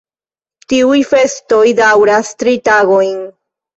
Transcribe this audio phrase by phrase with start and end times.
[0.71, 3.21] Tiuj festoj daŭras tri tagojn.